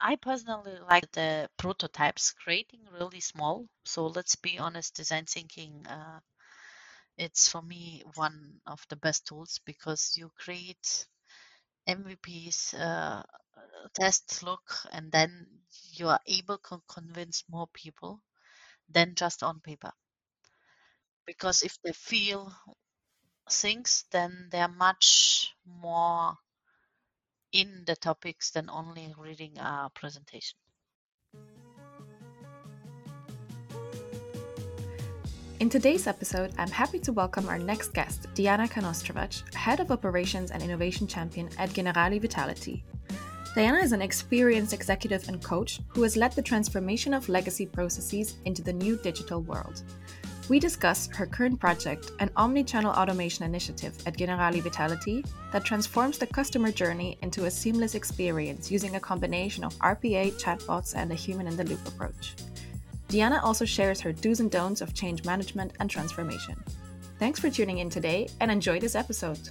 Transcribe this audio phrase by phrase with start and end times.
[0.00, 3.68] I personally like the prototypes, creating really small.
[3.84, 6.20] So let's be honest, design thinking, uh,
[7.18, 11.06] it's for me one of the best tools because you create
[11.86, 13.22] MVPs, uh,
[13.94, 15.46] test look, and then
[15.92, 18.22] you are able to convince more people
[18.88, 19.92] than just on paper.
[21.26, 22.54] Because if they feel
[23.50, 26.38] things, then they're much more
[27.56, 30.58] in the topics than only reading a presentation.
[35.58, 40.50] In today's episode, I'm happy to welcome our next guest, Diana Kanostrovac, Head of Operations
[40.50, 42.84] and Innovation Champion at Generali Vitality.
[43.54, 48.36] Diana is an experienced executive and coach who has led the transformation of legacy processes
[48.44, 49.82] into the new digital world.
[50.48, 56.26] We discuss her current project, an omni-channel automation initiative at Generali Vitality that transforms the
[56.28, 61.88] customer journey into a seamless experience using a combination of RPA, chatbots, and a human-in-the-loop
[61.88, 62.36] approach.
[63.08, 66.54] Diana also shares her do's and don'ts of change management and transformation.
[67.18, 69.48] Thanks for tuning in today and enjoy this episode.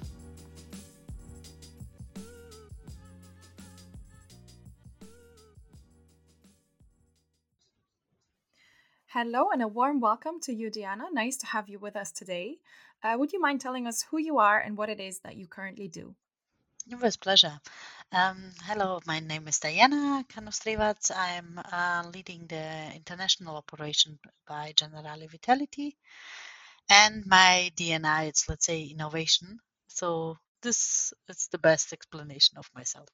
[9.15, 11.05] Hello and a warm welcome to you, Diana.
[11.09, 12.57] Nice to have you with us today.
[13.01, 15.47] Uh, would you mind telling us who you are and what it is that you
[15.47, 16.13] currently do?
[16.91, 17.57] It was pleasure.
[18.11, 21.09] Um, hello, my name is Diana Kanostrivac.
[21.15, 25.95] I'm uh, leading the international operation by Generali Vitality.
[26.89, 29.59] And my DNA is, let's say, innovation.
[29.87, 33.07] So this is the best explanation of myself.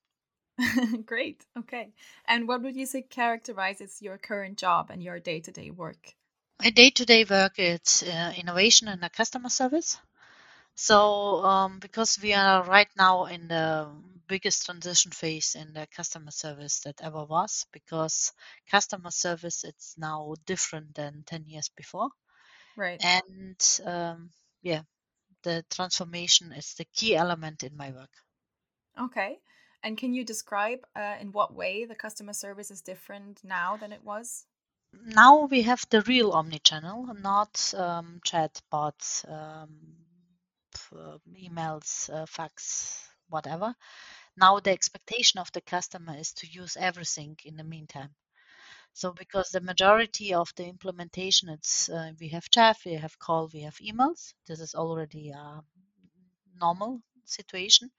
[1.06, 1.46] Great.
[1.58, 1.90] Okay.
[2.26, 6.14] And what would you say characterizes your current job and your day to day work?
[6.60, 9.98] My day to day work is uh, innovation and customer service.
[10.76, 13.90] So, um, because we are right now in the
[14.28, 18.32] biggest transition phase in the customer service that ever was, because
[18.70, 22.10] customer service it's now different than 10 years before.
[22.76, 23.02] Right.
[23.04, 24.84] And um, yeah,
[25.44, 28.12] the transformation is the key element in my work.
[29.00, 29.40] Okay.
[29.84, 33.92] And can you describe uh, in what way the customer service is different now than
[33.92, 34.46] it was?
[34.94, 39.69] Now we have the real omni-channel, not um, chat bots, um,
[40.96, 43.74] uh, emails, uh, fax, whatever.
[44.38, 48.09] Now the expectation of the customer is to use everything in the meantime.
[48.94, 53.50] So because the majority of the implementation, it's uh, we have chat, we have call,
[53.53, 54.34] we have emails.
[54.48, 55.63] This is already a
[56.59, 57.92] normal situation,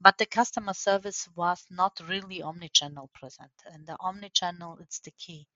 [0.00, 5.46] but the customer service was not really omni-channel present, and the omni-channel it's the key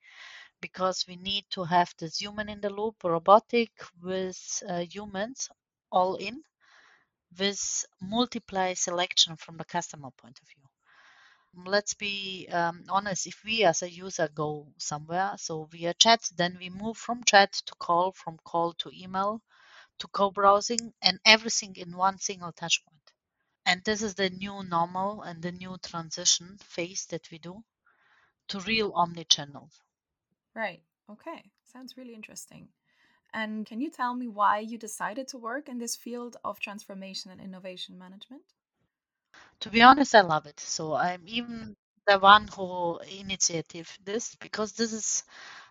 [0.61, 3.71] because we need to have this human in the loop, robotic
[4.01, 5.49] with uh, humans
[5.91, 6.43] all in
[7.37, 10.63] with multiply selection from the customer point of view.
[11.71, 16.57] Let's be um, honest, if we as a user go somewhere, so via chat, then
[16.59, 19.41] we move from chat to call, from call to email,
[19.99, 23.04] to co-browsing, and everything in one single touch point.
[23.65, 27.63] And this is the new normal and the new transition phase that we do
[28.49, 29.69] to real omni-channel.
[30.55, 30.81] Right.
[31.09, 31.51] Okay.
[31.63, 32.69] Sounds really interesting.
[33.33, 37.31] And can you tell me why you decided to work in this field of transformation
[37.31, 38.43] and innovation management?
[39.61, 40.59] To be honest, I love it.
[40.59, 41.75] So I'm even
[42.07, 45.23] the one who initiated this because this is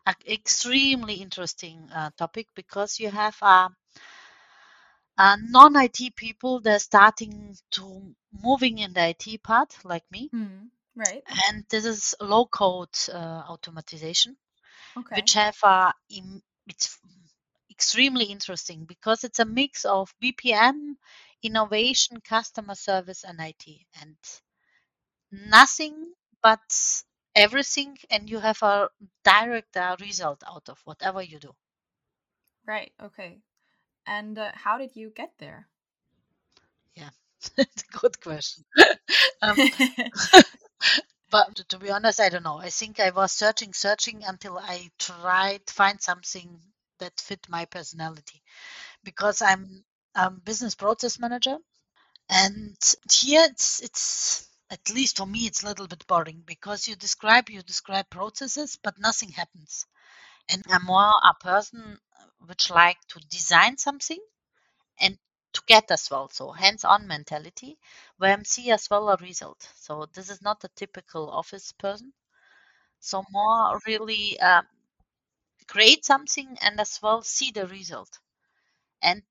[0.07, 3.71] an extremely interesting uh, topic because you have a,
[5.19, 10.33] a non-IT people they're starting to moving in the IT part like me.
[10.35, 11.25] Mm, right.
[11.47, 14.37] And this is low code uh, automatization,
[14.97, 15.25] Okay.
[15.25, 16.99] which have a im- it's
[17.71, 20.99] extremely interesting because it's a mix of BPM,
[21.43, 24.17] innovation, customer service, and IT, and
[25.31, 27.03] nothing but
[27.35, 28.89] everything, and you have a
[29.23, 31.55] direct uh, result out of whatever you do.
[32.67, 32.93] Right.
[33.01, 33.41] Okay.
[34.07, 35.69] And uh, how did you get there?
[36.95, 37.11] Yeah,
[37.59, 38.65] it's a good question.
[39.43, 39.57] um,
[41.31, 42.59] but to be honest, I don't know.
[42.59, 46.61] I think I was searching, searching until I tried to find something
[46.99, 48.43] that fit my personality
[49.05, 49.85] because I'm
[50.15, 51.59] a business process manager
[52.29, 52.77] and
[53.13, 57.51] here it's it's at least for me it's a little bit boring because you describe
[57.51, 59.87] you describe processes but nothing happens
[60.51, 61.99] and i'm more a person
[62.47, 64.21] which like to design something
[65.01, 65.19] and
[65.53, 67.79] to get as well so hands-on mentality
[68.19, 69.69] where i'm see as well a result.
[69.77, 72.13] So this is not a typical office person.
[73.01, 74.67] So more really um,
[75.69, 78.19] create something and as well see the result.
[79.03, 79.23] And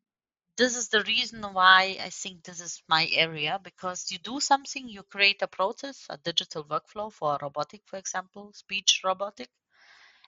[0.57, 4.87] this is the reason why I think this is my area because you do something,
[4.89, 9.49] you create a process, a digital workflow for robotic, for example, speech robotic,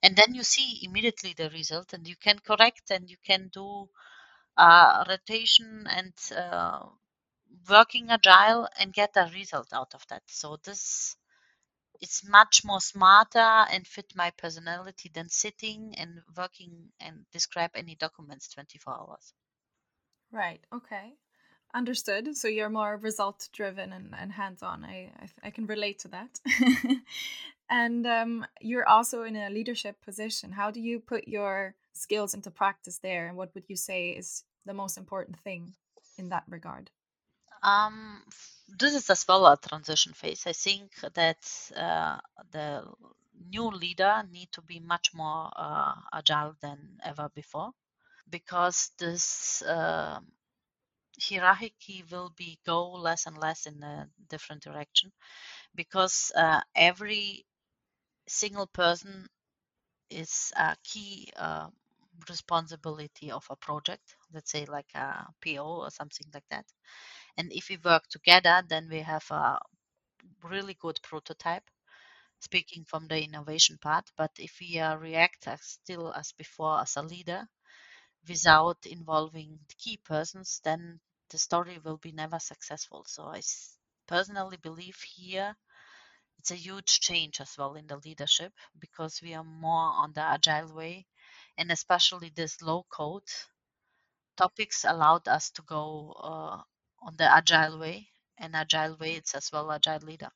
[0.03, 3.89] and then you see immediately the result and you can correct and you can do
[4.57, 6.85] uh, rotation and uh,
[7.69, 10.23] working agile and get a result out of that.
[10.27, 11.15] So this
[12.01, 17.95] it's much more smarter and fit my personality than sitting and working and describe any
[17.95, 19.33] documents 24 hours.
[20.31, 20.61] Right.
[20.73, 21.13] Okay.
[21.73, 22.35] Understood.
[22.37, 24.83] So you're more result driven and, and hands on.
[24.85, 26.39] I, I, I can relate to that.
[27.69, 30.51] and um, you're also in a leadership position.
[30.51, 33.27] How do you put your skills into practice there?
[33.27, 35.73] And what would you say is the most important thing
[36.17, 36.91] in that regard?
[37.63, 38.21] Um,
[38.67, 40.43] this is as well a transition phase.
[40.45, 42.17] I think that uh,
[42.51, 42.83] the
[43.49, 47.71] new leader need to be much more uh, agile than ever before
[48.29, 50.19] because this uh,
[51.19, 55.11] hierarchy will be go less and less in a different direction
[55.75, 57.45] because uh, every
[58.27, 59.27] single person
[60.09, 61.69] is a key uh,
[62.29, 66.65] responsibility of a project let's say like a po or something like that.
[67.37, 69.59] And if we work together then we have a
[70.43, 71.69] really good prototype
[72.39, 74.11] speaking from the innovation part.
[74.17, 77.47] But if we uh, react as still as before as a leader
[78.27, 80.99] without involving the key persons then
[81.29, 83.05] the story will be never successful.
[83.07, 83.41] So i
[84.07, 85.55] personally believe here
[86.45, 90.21] it's a huge change as well in the leadership because we are more on the
[90.21, 91.03] agile way
[91.57, 93.23] and especially this low code
[94.37, 96.61] topics allowed us to go uh,
[97.01, 98.07] on the agile way
[98.37, 100.29] and agile way it's as well agile leader.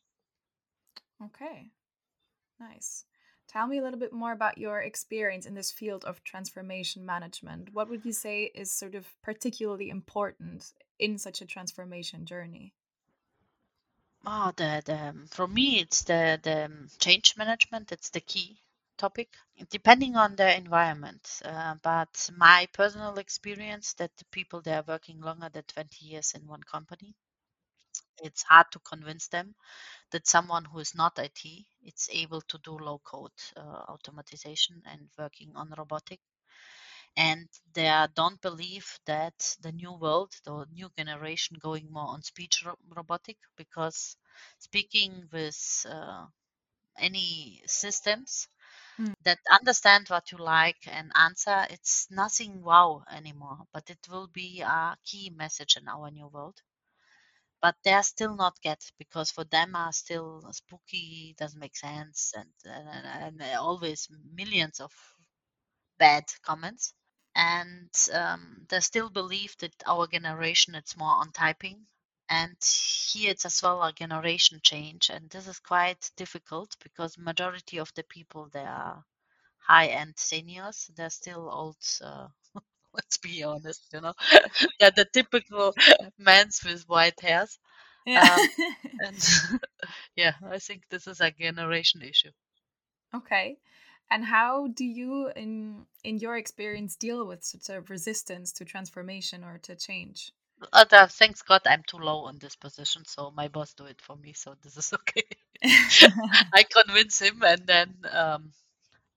[1.23, 1.67] Okay.
[2.59, 3.05] Nice.
[3.47, 7.71] Tell me a little bit more about your experience in this field of transformation management.
[7.71, 12.73] What would you say is sort of particularly important in such a transformation journey
[14.25, 18.57] oh the, the for me it's the the change management it's the key
[18.97, 19.29] topic
[19.69, 21.41] depending on the environment.
[21.45, 26.33] Uh, but my personal experience that the people they are working longer than 20 years
[26.33, 27.13] in one company
[28.23, 29.55] it's hard to convince them
[30.11, 31.39] that someone who is not it
[31.83, 36.19] it's able to do low code uh, automatization and working on robotic
[37.17, 42.63] and they don't believe that the new world the new generation going more on speech
[42.65, 44.17] ro- robotic because
[44.59, 46.25] speaking with uh,
[46.97, 48.47] any systems
[48.99, 49.13] Mm.
[49.23, 54.61] that understand what you like and answer it's nothing wow anymore but it will be
[54.61, 56.61] a key message in our new world
[57.61, 62.49] but they're still not get because for them are still spooky doesn't make sense and,
[62.65, 64.91] and, and always millions of
[65.99, 66.93] bad comments
[67.35, 71.87] and um, they still believe that our generation it's more on typing.
[72.29, 72.55] And
[73.13, 77.91] here it's as well a generation change and this is quite difficult because majority of
[77.95, 79.03] the people they are
[79.59, 80.89] high-end seniors.
[80.95, 82.27] They're still old uh,
[82.93, 84.13] let's be honest you know.
[84.79, 85.73] They're the typical
[86.17, 87.59] men with white hairs.
[88.05, 88.21] Yeah.
[88.21, 88.49] Um,
[88.99, 89.29] and
[90.15, 92.31] yeah i think this is a generation issue.
[93.13, 93.57] Okay
[94.11, 99.43] and how do you in in your experience deal with such a resistance to transformation
[99.43, 100.31] or to change?
[100.73, 104.17] Uh, thanks god i'm too low on this position so my boss do it for
[104.17, 105.23] me so this is okay.
[106.53, 108.51] I convince him and then um,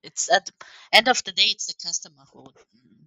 [0.03, 0.53] it's at the
[0.91, 2.45] end of the day it's the customer who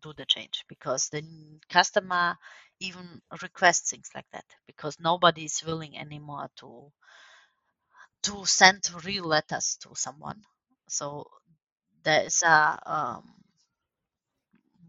[0.03, 1.23] do the change because the
[1.71, 2.37] customer
[2.81, 6.93] even requests things like that because nobody is willing anymore to
[8.23, 10.43] to send real letters to someone.
[10.89, 11.27] So
[12.07, 13.25] there is a um,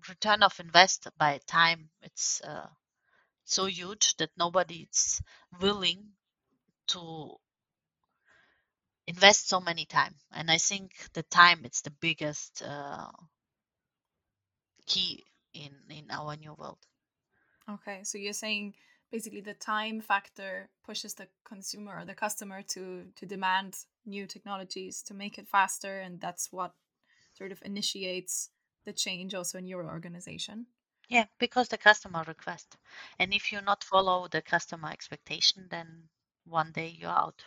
[0.07, 1.89] return of invest by time.
[2.03, 2.67] It's uh,
[3.43, 5.19] so huge that nobody is
[5.59, 6.09] willing
[6.89, 7.35] to
[9.07, 10.13] invest so many time.
[10.31, 13.09] And i think the time it's the biggest uh,
[14.85, 16.77] key in in our new world.
[17.67, 18.75] Okay so you're saying
[19.11, 25.01] basically the time factor pushes the consumer or the customer to to demand new technologies
[25.01, 26.73] to make it faster and that's what
[27.37, 28.49] sort of initiates
[28.85, 30.65] the change also in your organization
[31.09, 32.77] yeah because the customer request
[33.19, 36.09] and if you not follow the customer expectation then
[36.45, 37.43] one day you're out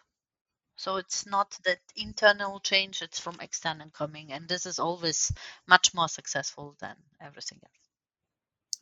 [0.80, 4.32] so it's not that internal change, it's from external coming.
[4.32, 5.30] And this is always
[5.66, 7.88] much more successful than everything else.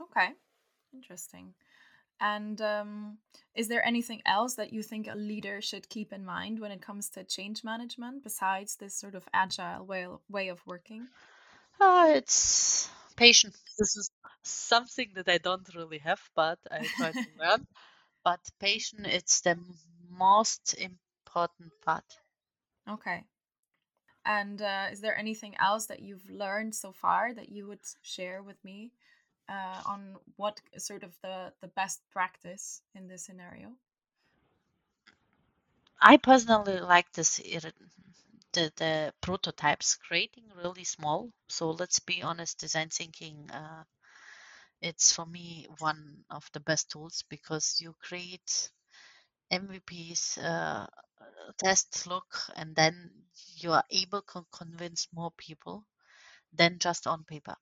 [0.01, 0.29] Okay,
[0.93, 1.55] interesting.
[2.21, 3.19] And um,
[3.55, 6.83] is there anything else that you think a leader should keep in mind when it
[6.83, 11.09] comes to change management besides this sort of agile way, way of working?
[11.81, 13.59] Uh, it's Patience.
[13.77, 14.11] This is
[14.45, 17.67] something that I don't really have, but I try to learn.
[18.25, 19.59] But patience, it's the
[20.09, 22.05] most important part.
[22.89, 23.25] Okay.
[24.25, 28.41] And uh, is there anything else that you've learned so far that you would share
[28.41, 28.93] with me
[29.49, 33.73] uh, on what sort of the, the best practice in this scenario?
[36.01, 37.39] I personally like this
[38.53, 41.33] the, the prototypes creating really small.
[41.49, 43.85] So let's be honest, design thinking uh,
[44.81, 48.71] it's for me one of the best tools because you create
[49.51, 50.87] MVPs, uh,
[51.59, 53.11] test look, and then
[53.57, 55.87] you are able to convince more people
[56.53, 57.57] than just on paper.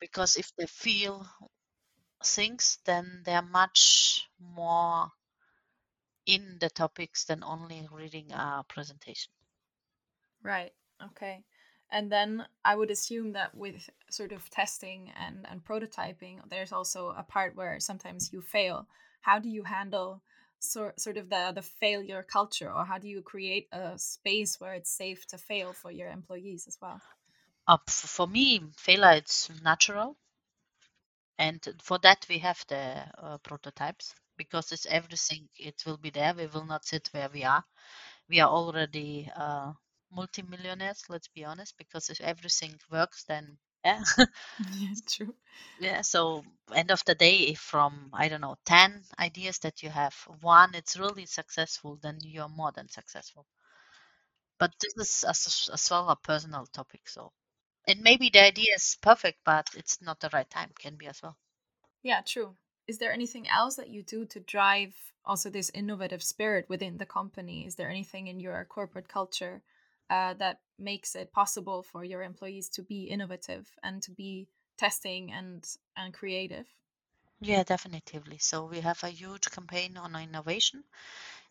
[0.00, 1.26] Because if they feel
[2.24, 5.12] things, then they're much more
[6.26, 9.32] in the topics than only reading a presentation.
[10.42, 10.72] Right.
[11.02, 11.44] Okay.
[11.90, 17.10] And then I would assume that with sort of testing and, and prototyping, there's also
[17.10, 18.88] a part where sometimes you fail.
[19.22, 20.22] How do you handle
[20.60, 24.74] sort sort of the the failure culture, or how do you create a space where
[24.74, 27.00] it's safe to fail for your employees as well?
[27.68, 30.16] Uh, for me, failure it's natural,
[31.38, 35.48] and for that we have the uh, prototypes because it's everything.
[35.56, 36.32] It will be there.
[36.34, 37.64] We will not sit where we are.
[38.28, 39.72] We are already uh,
[40.12, 41.04] multimillionaires.
[41.08, 44.02] Let's be honest, because if everything works, then yeah.
[44.58, 45.34] yeah, true.
[45.78, 46.44] Yeah, so
[46.74, 50.74] end of the day, if from I don't know ten ideas that you have, one
[50.74, 53.46] it's really successful, then you're more than successful.
[54.58, 57.32] But this is as, as well a personal topic, so
[57.88, 60.70] and maybe the idea is perfect, but it's not the right time.
[60.78, 61.36] Can be as well.
[62.02, 62.56] Yeah, true.
[62.86, 67.06] Is there anything else that you do to drive also this innovative spirit within the
[67.06, 67.66] company?
[67.66, 69.62] Is there anything in your corporate culture
[70.10, 75.32] uh, that makes it possible for your employees to be innovative and to be testing
[75.32, 76.66] and and creative
[77.40, 80.84] yeah definitely so we have a huge campaign on innovation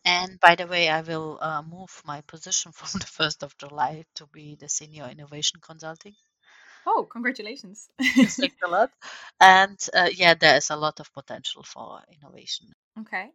[0.04, 4.04] and by the way i will uh, move my position from the 1st of july
[4.14, 6.14] to be the senior innovation consulting
[6.88, 8.90] oh congratulations thanks a lot
[9.40, 12.66] and uh, yeah there is a lot of potential for innovation
[12.98, 13.26] okay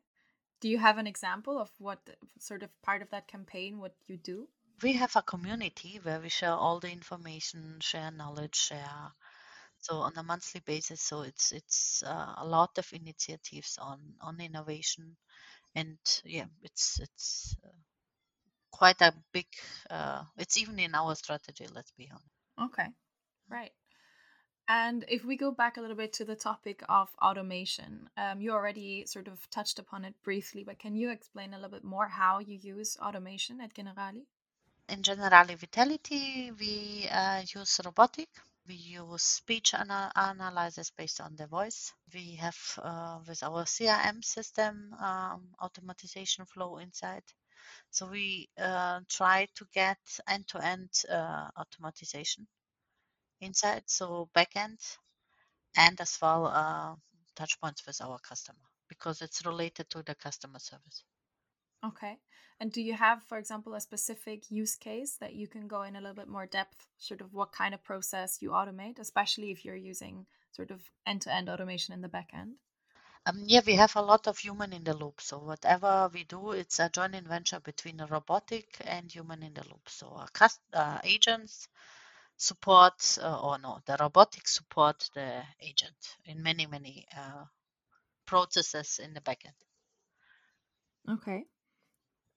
[0.61, 1.99] do you have an example of what
[2.39, 4.47] sort of part of that campaign what you do
[4.81, 9.13] we have a community where we share all the information, share knowledge, share
[9.83, 11.01] so on a monthly basis.
[11.01, 15.17] So it's it's uh, a lot of initiatives on on innovation,
[15.75, 17.79] and yeah, it's it's uh,
[18.71, 19.47] quite a big.
[19.89, 21.67] Uh, it's even in our strategy.
[21.73, 22.71] Let's be honest.
[22.71, 22.87] Okay,
[23.49, 23.71] right.
[24.67, 28.51] And if we go back a little bit to the topic of automation, um, you
[28.51, 32.07] already sort of touched upon it briefly, but can you explain a little bit more
[32.07, 34.25] how you use automation at Generali?
[34.89, 38.29] in Generali Vitality, we uh, use robotic.
[38.67, 41.93] We use speech ana- analysis based on the voice.
[42.13, 47.23] We have uh, with our CRM system um, automatization flow inside.
[47.91, 49.97] So we uh, try to get
[50.27, 52.45] end-to-end uh, automatization
[53.43, 54.79] inside, so backend,
[55.75, 56.95] and as well uh,
[57.35, 61.03] touch points with our customer because it's related to the customer service.
[61.85, 62.19] Okay.
[62.59, 65.95] And do you have, for example, a specific use case that you can go in
[65.95, 69.63] a little bit more depth, sort of what kind of process you automate, especially if
[69.65, 72.55] you're using sort of end to end automation in the back end?
[73.25, 75.19] Um, yeah, we have a lot of human in the loop.
[75.21, 79.63] So whatever we do, it's a joint venture between a robotic and human in the
[79.67, 79.89] loop.
[79.89, 81.67] So our cust- uh, agents
[82.43, 87.45] support, uh, or no, the robotic support the agent in many, many uh,
[88.25, 89.57] processes in the backend.
[91.09, 91.45] Okay.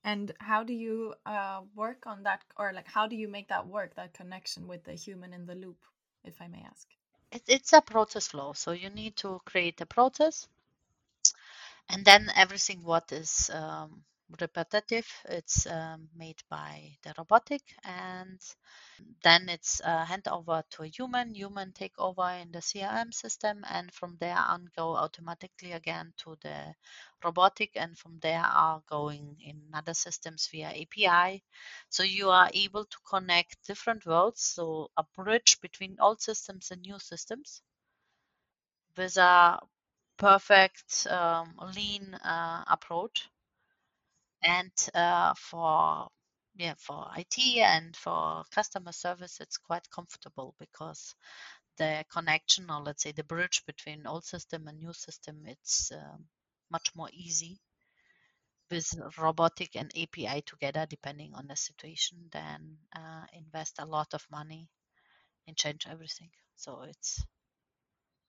[0.04, 3.66] And how do you uh, work on that, or like how do you make that
[3.66, 5.78] work, that connection with the human in the loop,
[6.24, 6.86] if I may ask?
[7.32, 8.52] It, it's a process flow.
[8.52, 10.48] So you need to create a process,
[11.88, 14.04] and then everything what is um,
[14.40, 18.40] repetitive, it's um, made by the robotic, and
[19.22, 21.34] then it's uh, hand over to a human.
[21.34, 26.36] Human take over in the CRM system, and from there on go automatically again to
[26.42, 26.74] the
[27.24, 31.42] robotic, and from there are going in other systems via API.
[31.88, 36.82] So you are able to connect different worlds, so a bridge between old systems and
[36.82, 37.62] new systems
[38.96, 39.60] with a
[40.16, 43.28] perfect um, lean uh, approach
[44.46, 46.08] and uh, for
[46.56, 51.14] yeah for IT and for customer service it's quite comfortable because
[51.78, 56.24] the connection or let's say the bridge between old system and new system it's um,
[56.70, 57.60] much more easy
[58.70, 64.26] with robotic and API together depending on the situation than uh, invest a lot of
[64.30, 64.68] money
[65.46, 66.30] and change everything.
[66.56, 67.24] So it's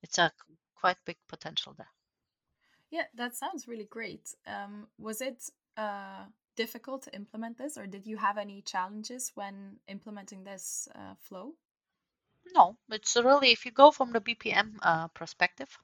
[0.03, 0.31] it's a
[0.75, 1.91] quite big potential there.
[2.89, 4.33] Yeah, that sounds really great.
[4.45, 5.43] Um, was it
[5.77, 11.13] uh, difficult to implement this, or did you have any challenges when implementing this uh,
[11.19, 11.53] flow?
[12.53, 15.77] No, it's really if you go from the BPM uh, perspective,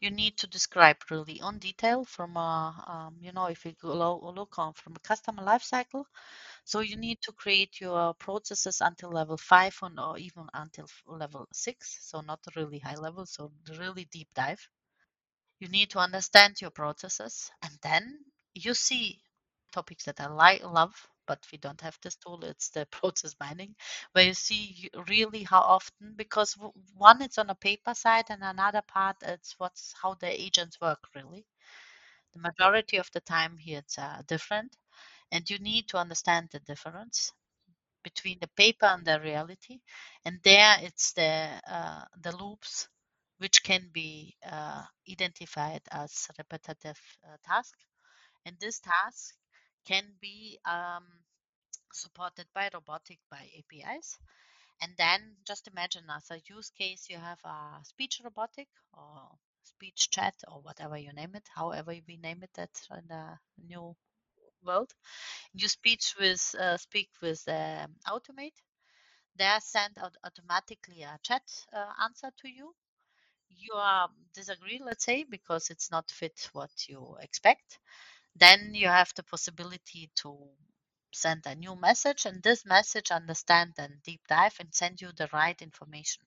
[0.00, 4.18] you need to describe really on detail from a um, you know if you go
[4.34, 6.04] look on from a customer lifecycle.
[6.64, 11.98] So you need to create your processes until level five or even until level six.
[12.02, 14.68] So not really high level, so really deep dive.
[15.60, 18.24] You need to understand your processes, and then
[18.54, 19.22] you see
[19.78, 20.94] topics that I like love
[21.28, 22.42] but we don't have this tool.
[22.44, 23.76] It's the process mining,
[24.12, 26.56] where you see really how often, because
[26.96, 31.00] one it's on a paper side, and another part it's what's how the agents work
[31.14, 31.46] really.
[32.34, 34.76] The majority of the time here it's uh, different,
[35.32, 37.32] and you need to understand the difference
[38.04, 39.80] between the paper and the reality.
[40.24, 42.88] And there it's the uh, the loops
[43.38, 47.74] which can be uh, identified as repetitive uh, task.
[48.46, 49.34] And this task
[49.88, 51.04] can be um,
[51.92, 54.18] supported by robotic by APIs.
[54.82, 59.30] And then just imagine as a use case, you have a speech robotic or
[59.64, 63.96] speech chat or whatever you name it, however we name it that in the new
[64.64, 64.92] world.
[65.54, 68.58] You speech with uh, speak with um, automate.
[69.36, 71.42] They send out automatically a chat
[71.72, 72.74] uh, answer to you.
[73.50, 77.78] You are disagree, let's say, because it's not fit what you expect.
[78.36, 80.50] Then you have the possibility to
[81.12, 85.28] send a new message and this message understand and deep dive and send you the
[85.32, 86.22] right information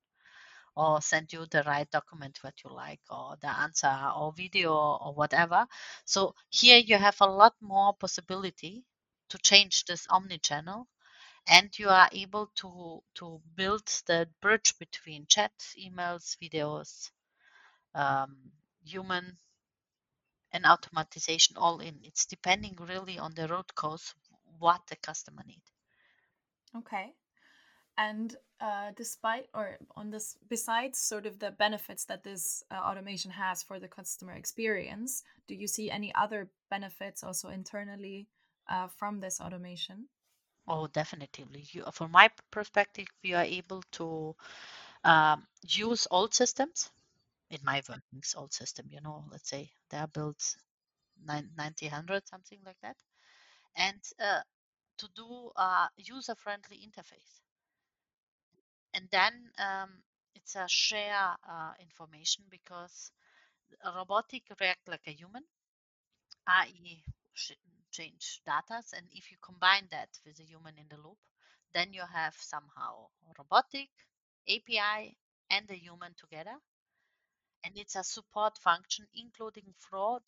[0.75, 5.13] or send you the right document what you like or the answer or video or
[5.13, 5.67] whatever.
[6.05, 8.85] So here you have a lot more possibility
[9.29, 10.87] to change this omni-channel
[11.47, 17.09] and you are able to to build the bridge between chat emails videos
[17.95, 18.35] um,
[18.85, 19.37] human
[20.53, 24.13] and automatization all in it's depending really on the root cause
[24.59, 25.63] what the customer need.
[26.77, 27.13] Okay.
[27.97, 33.31] And uh, despite or on this, besides sort of the benefits that this uh, automation
[33.31, 38.27] has for the customer experience, do you see any other benefits also internally
[38.69, 40.07] uh, from this automation?
[40.67, 41.65] Oh, definitely.
[41.71, 44.35] You, from my perspective, we are able to
[45.03, 46.91] um, use old systems.
[47.51, 50.57] In my workings, old system, you know, let's say they are built
[51.23, 52.97] 90, 100, something like that
[53.75, 54.41] and uh,
[54.97, 57.41] to do a user-friendly interface.
[58.93, 60.03] And then um,
[60.35, 63.11] it's a share uh, information because
[63.95, 65.43] robotic react like a human,
[66.47, 67.03] i.e.
[67.91, 68.83] change data.
[68.95, 71.17] And if you combine that with a human in the loop,
[71.73, 73.89] then you have somehow robotic,
[74.47, 75.17] API,
[75.49, 76.57] and a human together.
[77.63, 80.23] And it's a support function, including fraud,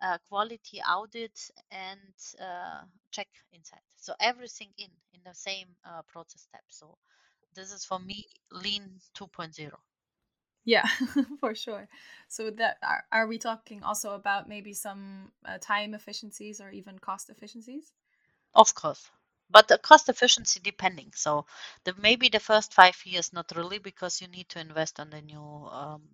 [0.00, 3.82] uh, quality audit and uh, check inside.
[3.96, 6.64] So everything in in the same uh, process step.
[6.68, 6.98] So
[7.54, 9.72] this is for me lean 2.0.
[10.64, 10.86] Yeah,
[11.40, 11.88] for sure.
[12.28, 16.98] So that are, are we talking also about maybe some uh, time efficiencies or even
[16.98, 17.92] cost efficiencies?
[18.54, 19.10] Of course.
[19.50, 21.12] But the cost efficiency depending.
[21.14, 21.46] So
[21.84, 25.20] the maybe the first five years not really because you need to invest on the
[25.20, 26.08] new um,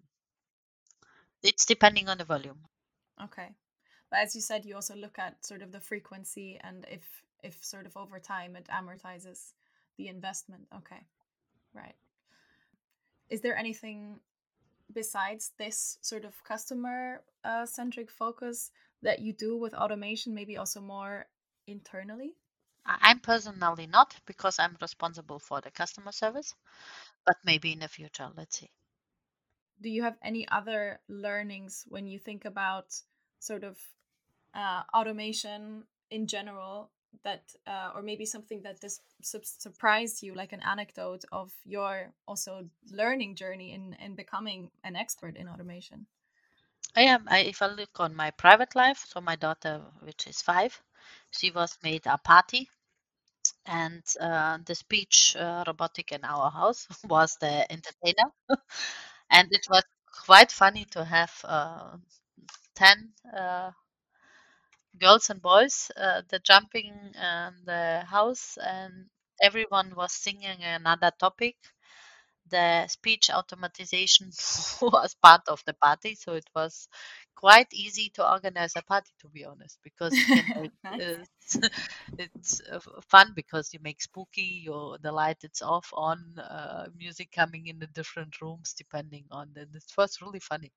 [1.42, 2.58] it's depending on the volume.
[3.22, 3.48] Okay.
[4.10, 7.02] But as you said, you also look at sort of the frequency and if
[7.42, 9.52] if sort of over time it amortizes
[9.96, 10.66] the investment.
[10.76, 11.00] Okay.
[11.74, 11.94] Right.
[13.30, 14.20] Is there anything
[14.92, 18.70] besides this sort of customer uh, centric focus
[19.02, 21.26] that you do with automation, maybe also more
[21.66, 22.34] internally?
[22.86, 26.54] I'm personally not because I'm responsible for the customer service,
[27.26, 28.70] but maybe in the future, let's see.
[29.80, 32.94] Do you have any other learnings when you think about
[33.38, 33.78] sort of
[34.54, 36.90] uh, automation in general
[37.24, 42.12] that uh, or maybe something that this su- surprised you like an anecdote of your
[42.26, 46.06] also learning journey in in becoming an expert in automation?
[46.96, 50.42] I am I, if i look on my private life so my daughter which is
[50.42, 50.80] five
[51.30, 52.68] she was made a party
[53.66, 58.30] and uh, the speech uh, robotic in our house was the entertainer
[59.30, 59.84] and it was
[60.26, 61.96] quite funny to have uh,
[62.74, 63.72] 10 uh,
[64.98, 69.06] girls and boys, uh, the jumping and the house, and
[69.40, 71.56] everyone was singing another topic.
[72.48, 74.28] the speech automatization
[74.82, 76.88] was part of the party, so it was
[77.38, 80.12] quite easy to organize a party, to be honest, because
[80.84, 81.00] nice.
[81.54, 81.68] uh,
[82.18, 87.30] it's uh, fun because you make spooky, your the light it's off, on, uh, music
[87.30, 89.50] coming in the different rooms depending on.
[89.54, 90.72] And it was really funny.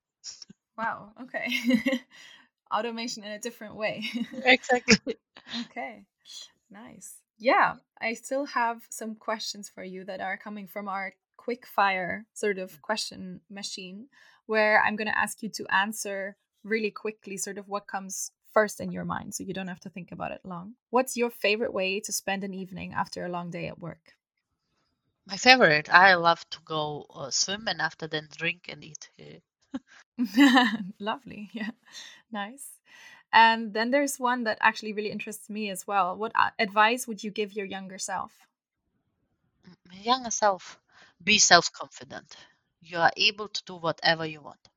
[0.77, 1.13] Wow.
[1.23, 1.47] Okay.
[2.71, 4.05] Automation in a different way.
[4.45, 5.17] exactly.
[5.61, 6.05] Okay.
[6.69, 7.15] Nice.
[7.39, 12.27] Yeah, I still have some questions for you that are coming from our quick fire
[12.33, 14.09] sort of question machine
[14.45, 18.81] where I'm going to ask you to answer really quickly sort of what comes first
[18.81, 20.75] in your mind so you don't have to think about it long.
[20.89, 24.15] What's your favorite way to spend an evening after a long day at work?
[25.25, 25.89] My favorite.
[25.89, 29.09] I love to go uh, swim and after then drink and eat.
[30.99, 31.49] Lovely.
[31.53, 31.71] Yeah.
[32.31, 32.79] Nice.
[33.33, 36.15] And then there's one that actually really interests me as well.
[36.15, 38.31] What uh, advice would you give your younger self?
[39.85, 40.79] My younger self,
[41.23, 42.35] be self confident.
[42.79, 44.69] You are able to do whatever you want.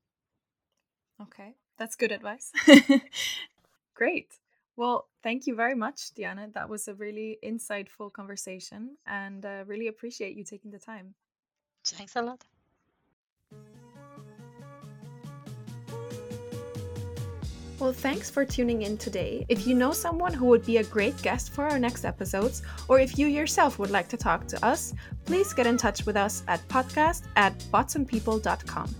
[1.20, 2.52] Okay, that's good advice.
[3.94, 4.28] Great.
[4.76, 6.48] Well, thank you very much, Diana.
[6.52, 11.14] That was a really insightful conversation and uh, really appreciate you taking the time.
[11.84, 12.44] Thanks a lot.
[17.78, 19.44] Well, thanks for tuning in today.
[19.48, 22.98] If you know someone who would be a great guest for our next episodes, or
[22.98, 26.44] if you yourself would like to talk to us, please get in touch with us
[26.48, 28.94] at podcast at botsandpeople.com.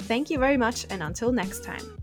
[0.00, 1.97] Thank you very much, and until next time.